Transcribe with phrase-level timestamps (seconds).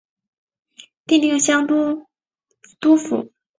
[0.75, 0.87] 属
[1.19, 2.07] 定襄都
[2.79, 3.31] 督府。